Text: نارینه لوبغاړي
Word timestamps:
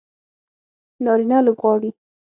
نارینه 1.03 1.37
لوبغاړي 1.45 1.89